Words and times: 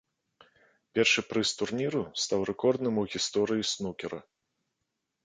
Першы 0.99 1.21
прыз 1.33 1.49
турніру 1.59 2.01
стаў 2.23 2.39
рэкордным 2.51 2.95
у 3.03 3.05
гісторыі 3.13 3.63
снукера. 3.73 4.19